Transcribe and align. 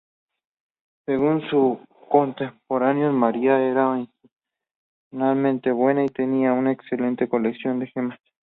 Según 1.05 1.47
sus 1.51 1.77
contemporáneos, 2.09 3.13
María 3.13 3.59
"era 3.61 4.03
inusualmente 5.11 5.71
buena 5.71 6.03
y 6.03 6.07
tenía 6.07 6.53
una 6.53 6.71
excelente 6.71 7.29
colección 7.29 7.77
de 7.77 7.85
gemas. 7.85 8.19